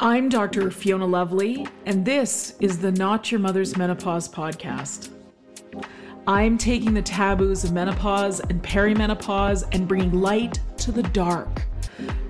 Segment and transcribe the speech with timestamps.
[0.00, 0.70] I'm Dr.
[0.70, 5.10] Fiona Lovely, and this is the Not Your Mother's Menopause podcast.
[6.26, 11.66] I'm taking the taboos of menopause and perimenopause and bringing light to the dark.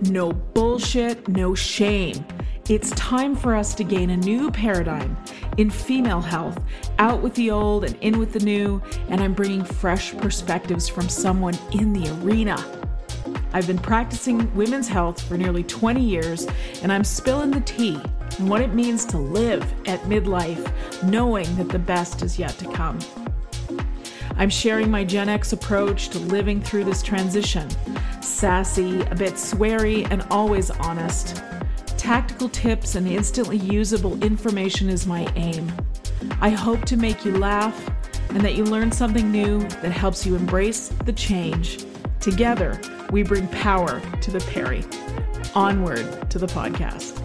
[0.03, 2.25] No bullshit, no shame.
[2.69, 5.17] It's time for us to gain a new paradigm
[5.57, 6.61] in female health,
[6.99, 11.09] out with the old and in with the new, and I'm bringing fresh perspectives from
[11.09, 12.82] someone in the arena.
[13.53, 16.47] I've been practicing women's health for nearly 20 years,
[16.83, 18.01] and I'm spilling the tea
[18.41, 22.71] on what it means to live at midlife, knowing that the best is yet to
[22.73, 22.99] come.
[24.37, 27.69] I'm sharing my Gen X approach to living through this transition
[28.21, 31.43] sassy, a bit sweary, and always honest.
[31.97, 35.71] Tactical tips and instantly usable information is my aim.
[36.41, 37.89] I hope to make you laugh
[38.31, 41.85] and that you learn something new that helps you embrace the change.
[42.19, 42.81] Together,
[43.13, 44.83] we bring power to the peri.
[45.55, 47.19] Onward to the podcast.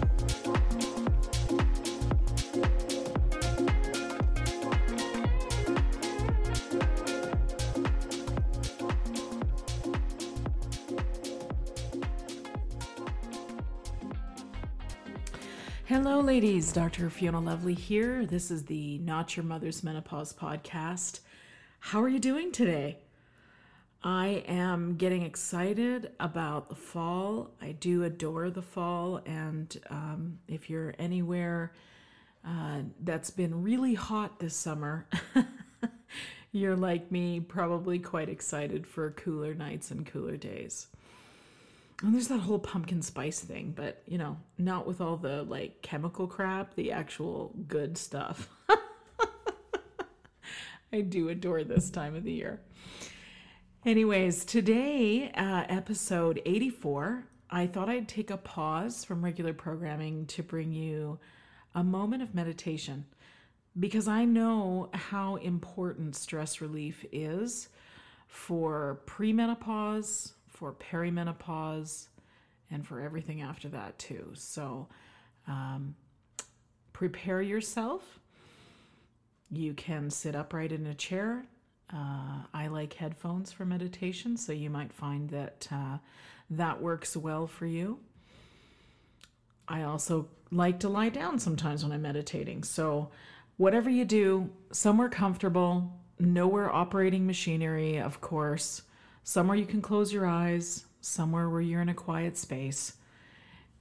[15.86, 16.70] Hello, ladies.
[16.70, 17.08] Dr.
[17.08, 18.26] Fiona Lovely here.
[18.26, 21.20] This is the Not Your Mother's Menopause podcast.
[21.80, 22.98] How are you doing today?
[24.02, 27.50] I am getting excited about the fall.
[27.60, 31.72] I do adore the fall, and um, if you're anywhere
[32.46, 35.06] uh, that's been really hot this summer,
[36.52, 40.86] you're like me, probably quite excited for cooler nights and cooler days.
[42.00, 45.82] And there's that whole pumpkin spice thing, but you know, not with all the like
[45.82, 48.48] chemical crap, the actual good stuff.
[50.92, 52.60] I do adore this time of the year.
[53.88, 60.42] Anyways, today, uh, episode 84, I thought I'd take a pause from regular programming to
[60.42, 61.18] bring you
[61.74, 63.06] a moment of meditation
[63.80, 67.70] because I know how important stress relief is
[68.26, 72.08] for premenopause, for perimenopause,
[72.70, 74.32] and for everything after that, too.
[74.34, 74.86] So,
[75.46, 75.96] um,
[76.92, 78.20] prepare yourself.
[79.50, 81.46] You can sit upright in a chair,
[81.92, 85.98] uh, I like headphones for meditation, so you might find that uh,
[86.50, 87.98] that works well for you.
[89.66, 92.64] I also like to lie down sometimes when I'm meditating.
[92.64, 93.10] So,
[93.56, 98.82] whatever you do, somewhere comfortable, nowhere operating machinery, of course,
[99.24, 102.94] somewhere you can close your eyes, somewhere where you're in a quiet space.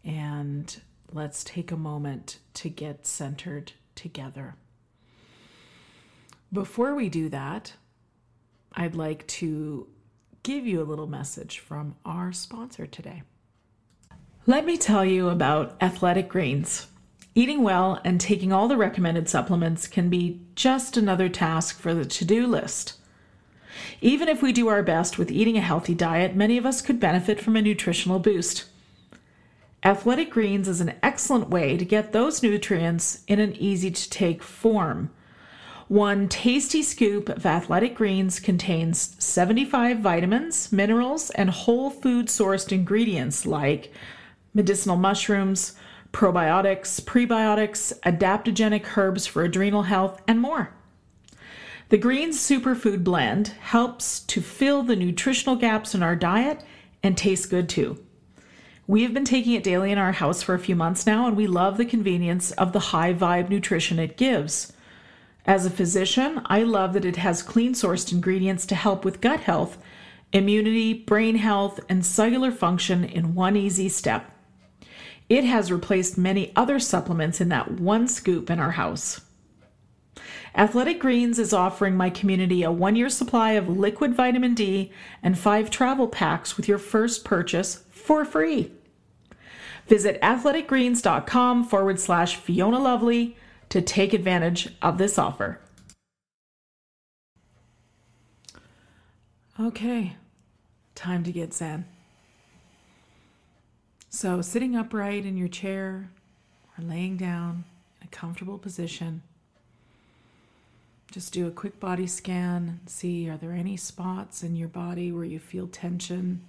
[0.03, 0.79] And
[1.12, 4.56] let's take a moment to get centered together.
[6.53, 7.74] Before we do that,
[8.73, 9.88] I'd like to
[10.44, 13.23] give you a little message from our sponsor today.
[14.45, 16.88] Let me tell you about Athletic Greens.
[17.35, 22.06] Eating well and taking all the recommended supplements can be just another task for the
[22.06, 22.94] to do list.
[24.01, 27.00] Even if we do our best with eating a healthy diet, many of us could
[27.00, 28.66] benefit from a nutritional boost.
[29.83, 34.41] Athletic Greens is an excellent way to get those nutrients in an easy to take
[34.41, 35.11] form
[35.88, 43.46] one tasty scoop of athletic greens contains 75 vitamins, minerals, and whole food sourced ingredients
[43.46, 43.94] like
[44.53, 45.74] medicinal mushrooms,
[46.12, 50.74] probiotics, prebiotics, adaptogenic herbs for adrenal health, and more.
[51.90, 56.64] The Greens Superfood Blend helps to fill the nutritional gaps in our diet
[57.02, 58.04] and tastes good too.
[58.88, 61.38] We have been taking it daily in our house for a few months now, and
[61.38, 64.74] we love the convenience of the high vibe nutrition it gives.
[65.47, 69.40] As a physician, I love that it has clean sourced ingredients to help with gut
[69.40, 69.78] health,
[70.34, 74.30] immunity, brain health, and cellular function in one easy step.
[75.30, 79.22] It has replaced many other supplements in that one scoop in our house.
[80.53, 84.91] Athletic Greens is offering my community a one year supply of liquid vitamin D
[85.24, 88.72] and five travel packs with your first purchase for free.
[89.88, 93.38] Visit athleticgreens.com forward slash Fiona Lovely
[93.69, 95.60] to take advantage of this offer.
[99.60, 100.16] Okay,
[100.94, 101.86] time to get Zen.
[104.10, 106.10] So, sitting upright in your chair
[106.78, 107.66] or laying down
[108.00, 109.24] in a comfortable position,
[111.12, 112.80] just do a quick body scan.
[112.80, 116.44] And see, are there any spots in your body where you feel tension?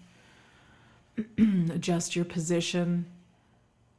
[1.38, 3.06] Adjust your position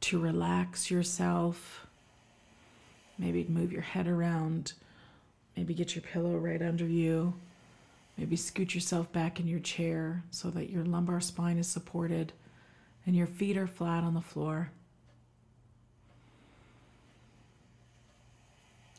[0.02, 1.86] to relax yourself.
[3.20, 4.72] Maybe move your head around.
[5.56, 7.34] Maybe get your pillow right under you.
[8.16, 12.32] Maybe scoot yourself back in your chair so that your lumbar spine is supported.
[13.06, 14.70] and your feet are flat on the floor.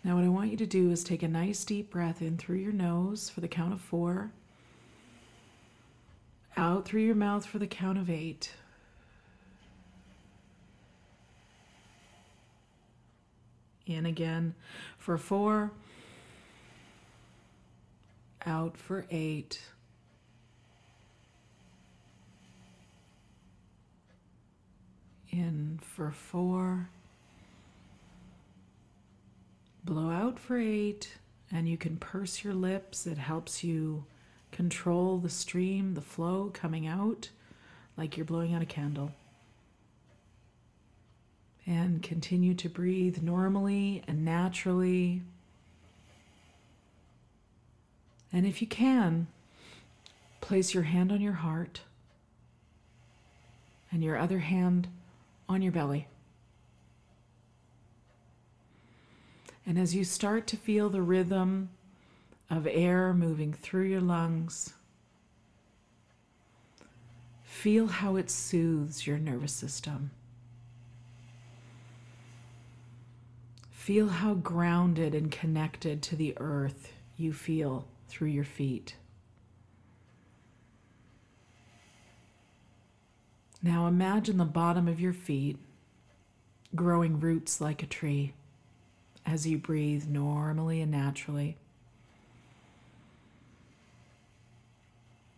[0.03, 2.57] Now, what I want you to do is take a nice deep breath in through
[2.57, 4.31] your nose for the count of four,
[6.57, 8.51] out through your mouth for the count of eight.
[13.93, 14.55] In again
[14.97, 15.71] for four,
[18.45, 19.61] out for eight.
[25.29, 26.89] In for four
[29.83, 31.17] blow out for eight,
[31.51, 33.05] and you can purse your lips.
[33.05, 34.05] It helps you
[34.51, 37.29] control the stream, the flow coming out
[37.97, 39.11] like you're blowing out a candle.
[41.65, 45.21] And continue to breathe normally and naturally.
[48.33, 49.27] And if you can,
[50.41, 51.81] place your hand on your heart
[53.91, 54.87] and your other hand
[55.47, 56.07] on your belly.
[59.65, 61.69] And as you start to feel the rhythm
[62.49, 64.73] of air moving through your lungs,
[67.43, 70.11] feel how it soothes your nervous system.
[73.91, 78.95] Feel how grounded and connected to the earth you feel through your feet.
[83.61, 85.57] Now imagine the bottom of your feet
[86.73, 88.31] growing roots like a tree
[89.25, 91.57] as you breathe normally and naturally.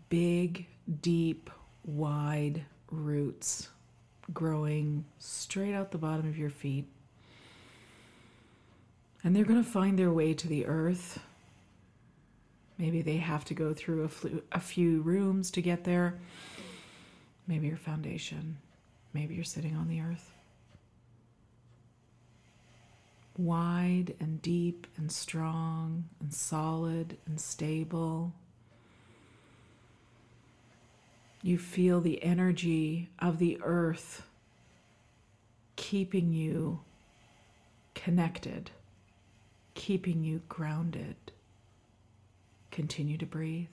[0.09, 0.67] Big,
[1.01, 1.49] deep,
[1.83, 3.69] wide roots
[4.31, 6.85] growing straight out the bottom of your feet.
[9.23, 11.19] And they're going to find their way to the earth.
[12.77, 16.19] Maybe they have to go through a, flu- a few rooms to get there.
[17.47, 18.57] Maybe your foundation.
[19.13, 20.33] Maybe you're sitting on the earth
[23.37, 28.33] wide and deep and strong and solid and stable.
[31.41, 34.23] You feel the energy of the earth
[35.75, 36.81] keeping you
[37.95, 38.71] connected,
[39.73, 41.15] keeping you grounded.
[42.71, 43.67] Continue to breathe.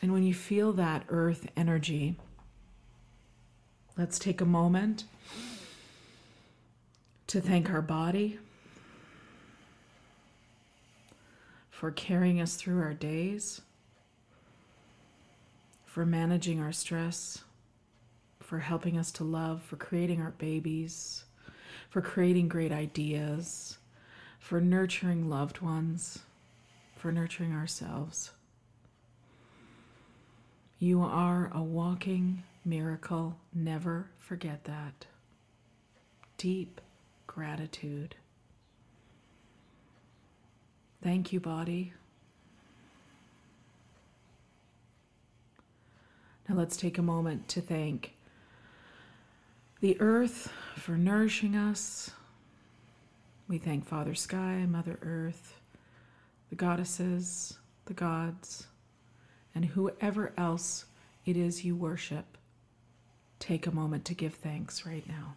[0.00, 2.16] And when you feel that earth energy,
[3.98, 5.06] Let's take a moment
[7.26, 8.38] to thank our body
[11.68, 13.60] for carrying us through our days,
[15.84, 17.42] for managing our stress,
[18.48, 21.24] for helping us to love, for creating our babies,
[21.90, 23.76] for creating great ideas,
[24.38, 26.20] for nurturing loved ones,
[26.96, 28.30] for nurturing ourselves.
[30.78, 33.36] You are a walking miracle.
[33.52, 35.04] Never forget that.
[36.38, 36.80] Deep
[37.26, 38.14] gratitude.
[41.02, 41.92] Thank you, body.
[46.48, 48.14] Now let's take a moment to thank
[49.80, 52.10] the earth for nourishing us.
[53.46, 55.60] We thank Father Sky, Mother Earth,
[56.50, 58.66] the goddesses, the gods,
[59.54, 60.86] and whoever else
[61.24, 62.36] it is you worship
[63.38, 65.36] take a moment to give thanks right now.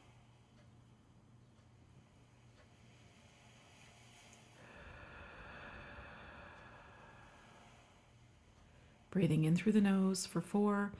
[9.11, 10.91] Breathing in through the nose for four.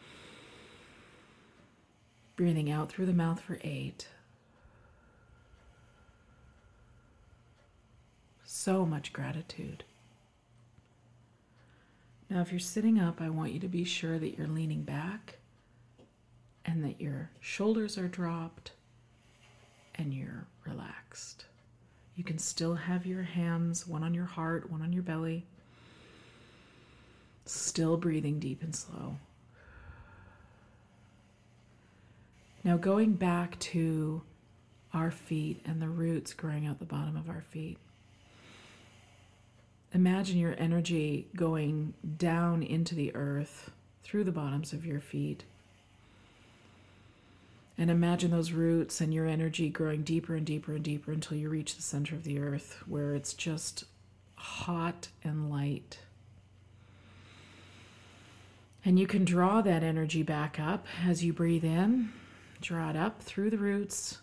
[2.42, 4.08] Breathing out through the mouth for eight.
[8.44, 9.84] So much gratitude.
[12.32, 15.38] Now, if you're sitting up, I want you to be sure that you're leaning back
[16.66, 18.72] and that your shoulders are dropped
[19.94, 21.46] and you're relaxed.
[22.16, 25.46] You can still have your hands, one on your heart, one on your belly,
[27.46, 29.18] still breathing deep and slow.
[32.64, 34.22] Now, going back to
[34.94, 37.78] our feet and the roots growing out the bottom of our feet.
[39.94, 43.72] Imagine your energy going down into the earth
[44.04, 45.44] through the bottoms of your feet
[47.82, 51.50] and imagine those roots and your energy growing deeper and deeper and deeper until you
[51.50, 53.86] reach the center of the earth where it's just
[54.36, 55.98] hot and light.
[58.86, 62.12] And you can draw that energy back up as you breathe in.
[62.62, 64.20] Draw it up through the roots,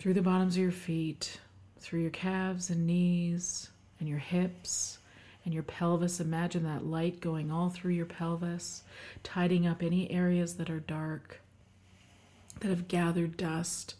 [0.00, 1.38] through the bottoms of your feet,
[1.78, 3.70] through your calves and knees
[4.00, 4.98] and your hips,
[5.44, 6.18] and your pelvis.
[6.18, 8.82] Imagine that light going all through your pelvis,
[9.22, 11.40] tidying up any areas that are dark,
[12.58, 13.94] that have gathered dust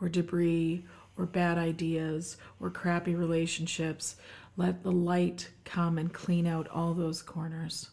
[0.00, 0.84] or debris
[1.18, 4.16] or bad ideas or crappy relationships.
[4.56, 7.90] Let the light come and clean out all those corners.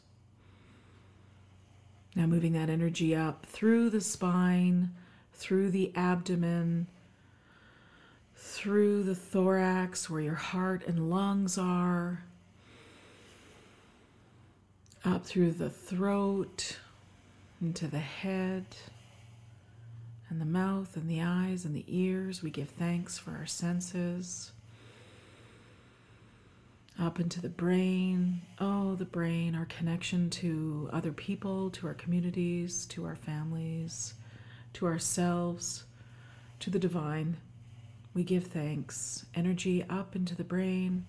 [2.20, 4.92] Now, moving that energy up through the spine,
[5.32, 6.88] through the abdomen,
[8.36, 12.26] through the thorax where your heart and lungs are,
[15.06, 16.80] up through the throat,
[17.62, 18.66] into the head
[20.28, 22.44] and the mouth and the eyes and the ears.
[22.44, 24.52] We give thanks for our senses.
[27.00, 28.42] Up into the brain.
[28.60, 34.16] Oh, the brain, our connection to other people, to our communities, to our families,
[34.74, 35.86] to ourselves,
[36.60, 37.38] to the divine.
[38.14, 39.26] We give thanks.
[39.34, 41.06] Energy up into the brain.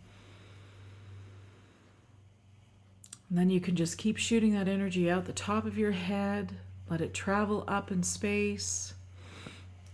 [3.29, 6.53] And then you can just keep shooting that energy out the top of your head.
[6.89, 8.95] Let it travel up in space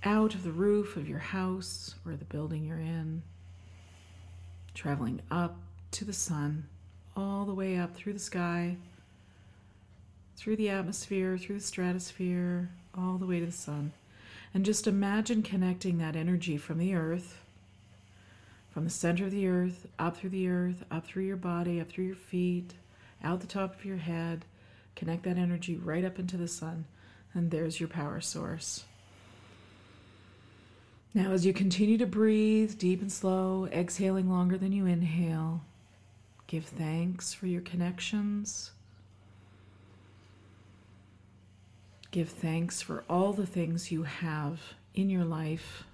[0.04, 3.22] out of the roof of your house or the building you're in,
[4.74, 5.58] traveling up
[5.92, 6.68] to the sun,
[7.16, 8.76] all the way up through the sky,
[10.36, 13.92] through the atmosphere, through the stratosphere, all the way to the sun.
[14.52, 17.40] And just imagine connecting that energy from the earth,
[18.70, 21.88] from the center of the earth, up through the earth, up through your body, up
[21.88, 22.74] through your feet,
[23.22, 24.44] out the top of your head.
[24.94, 26.84] Connect that energy right up into the sun.
[27.34, 28.84] And there's your power source.
[31.14, 35.62] Now, as you continue to breathe deep and slow, exhaling longer than you inhale,
[36.46, 38.70] give thanks for your connections.
[42.10, 44.60] Give thanks for all the things you have
[44.94, 45.84] in your life.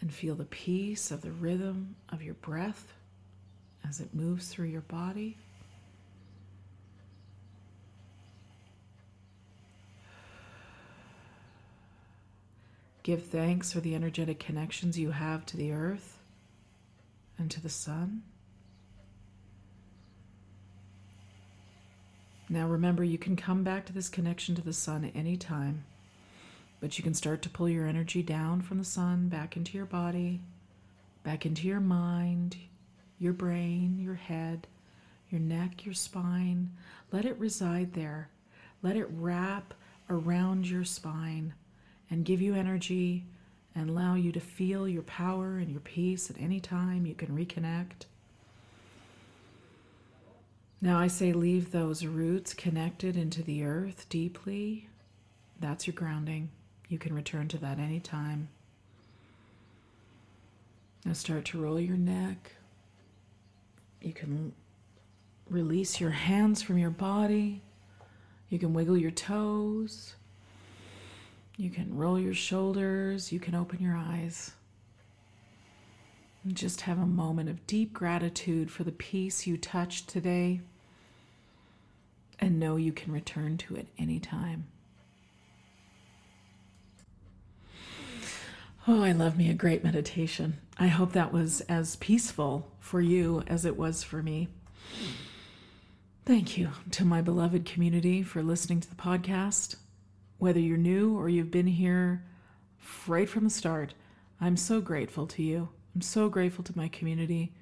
[0.00, 2.92] And feel the peace of the rhythm of your breath
[3.88, 5.36] as it moves through your body.
[13.02, 16.18] Give thanks for the energetic connections you have to the earth
[17.36, 18.22] and to the sun.
[22.48, 25.84] Now remember, you can come back to this connection to the sun any time,
[26.80, 29.86] but you can start to pull your energy down from the sun back into your
[29.86, 30.40] body,
[31.24, 32.56] back into your mind,
[33.18, 34.68] your brain, your head,
[35.28, 36.70] your neck, your spine.
[37.10, 38.28] Let it reside there.
[38.80, 39.74] Let it wrap
[40.08, 41.54] around your spine
[42.12, 43.24] and give you energy
[43.74, 47.28] and allow you to feel your power and your peace at any time you can
[47.28, 48.04] reconnect.
[50.82, 54.90] Now I say leave those roots connected into the earth deeply.
[55.58, 56.50] That's your grounding.
[56.88, 58.48] You can return to that anytime.
[61.06, 62.52] Now start to roll your neck.
[64.02, 64.52] You can
[65.48, 67.62] release your hands from your body.
[68.50, 70.14] You can wiggle your toes.
[71.62, 74.50] You can roll your shoulders, you can open your eyes.
[76.42, 80.60] And just have a moment of deep gratitude for the peace you touched today
[82.40, 84.66] and know you can return to it anytime.
[88.88, 90.58] Oh, I love me a great meditation.
[90.80, 94.48] I hope that was as peaceful for you as it was for me.
[96.26, 99.76] Thank you to my beloved community for listening to the podcast.
[100.42, 102.24] Whether you're new or you've been here
[103.06, 103.94] right from the start,
[104.40, 105.68] I'm so grateful to you.
[105.94, 107.52] I'm so grateful to my community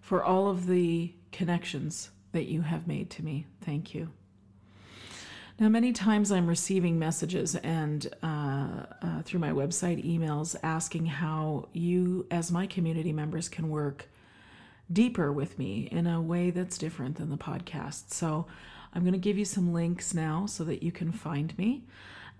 [0.00, 3.46] for all of the connections that you have made to me.
[3.62, 4.12] Thank you.
[5.58, 11.66] Now, many times I'm receiving messages and uh, uh, through my website emails asking how
[11.72, 14.08] you, as my community members, can work
[14.92, 18.12] deeper with me in a way that's different than the podcast.
[18.12, 18.46] So
[18.94, 21.84] I'm going to give you some links now so that you can find me.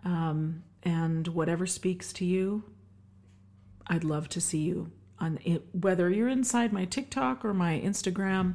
[0.05, 2.63] Um, and whatever speaks to you,
[3.87, 8.55] I'd love to see you on it, whether you're inside my TikTok or my Instagram.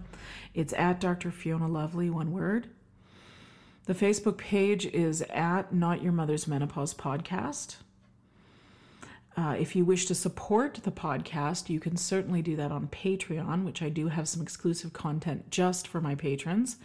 [0.53, 1.31] It's at Dr.
[1.31, 2.69] Fiona Lovely, one word.
[3.85, 7.77] The Facebook page is at Not Your Mother's Menopause Podcast.
[9.35, 13.63] Uh, if you wish to support the podcast, you can certainly do that on Patreon,
[13.63, 16.77] which I do have some exclusive content just for my patrons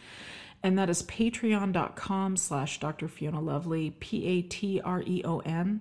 [0.65, 3.07] and that is patreon.com slash Dr.
[3.07, 5.81] Fiona Lovely, P-A-T-R-E-O-N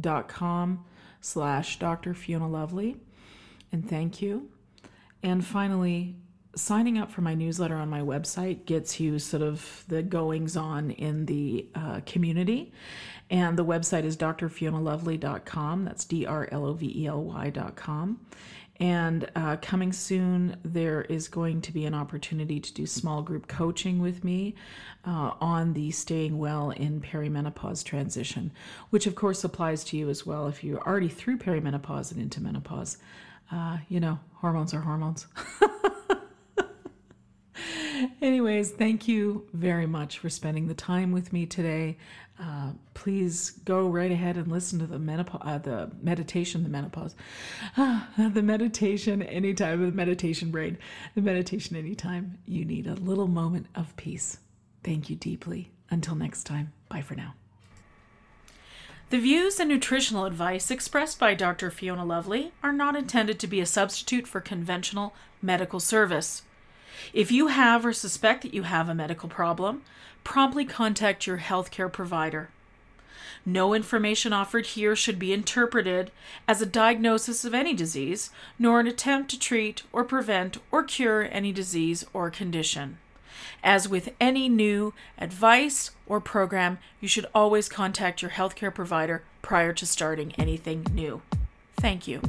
[0.00, 0.84] dot com
[1.20, 2.14] slash Dr.
[2.14, 2.96] Fiona Lovely.
[3.70, 4.48] And thank you.
[5.22, 6.16] And finally,
[6.56, 10.90] signing up for my newsletter on my website gets you sort of the goings on
[10.92, 12.72] in the uh, community.
[13.28, 15.84] And the website is drfionalovely.com.
[15.84, 18.18] That's D R L O V E L Y.com.
[18.82, 23.46] And uh, coming soon, there is going to be an opportunity to do small group
[23.46, 24.56] coaching with me
[25.06, 28.50] uh, on the staying well in perimenopause transition,
[28.90, 32.42] which of course applies to you as well if you're already through perimenopause and into
[32.42, 32.98] menopause.
[33.52, 35.28] Uh, you know, hormones are hormones.
[38.22, 41.98] Anyways, thank you very much for spending the time with me today.
[42.40, 47.14] Uh, please go right ahead and listen to the menopause, uh, the meditation, the menopause,
[47.76, 50.78] uh, the meditation anytime, the meditation brain,
[51.14, 54.38] the meditation anytime you need a little moment of peace.
[54.82, 55.70] Thank you deeply.
[55.90, 57.34] Until next time, bye for now.
[59.10, 61.70] The views and nutritional advice expressed by Dr.
[61.70, 66.42] Fiona Lovely are not intended to be a substitute for conventional medical service.
[67.12, 69.82] If you have or suspect that you have a medical problem,
[70.24, 72.50] promptly contact your healthcare provider.
[73.44, 76.12] No information offered here should be interpreted
[76.46, 81.28] as a diagnosis of any disease, nor an attempt to treat or prevent or cure
[81.30, 82.98] any disease or condition.
[83.64, 89.72] As with any new advice or program, you should always contact your healthcare provider prior
[89.72, 91.22] to starting anything new.
[91.76, 92.20] Thank you.